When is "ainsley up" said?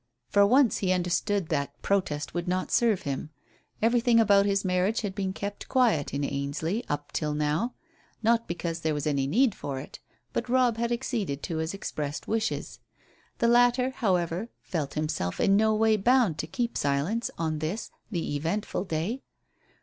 6.23-7.11